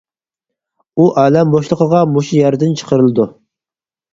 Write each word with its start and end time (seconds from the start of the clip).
ئۇ 1.01 1.05
ئالەم 1.23 1.53
بوشلۇقىغا 1.57 2.01
مۇشۇ 2.15 2.35
يەردىن 2.41 2.75
چىقىرىلىدۇ. 2.81 3.29